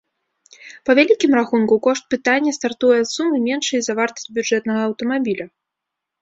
[0.89, 5.45] Па вялікім рахунку, кошт пытання стартуе ад сумы, меншай за вартасць бюджэтнага аўтамабіля.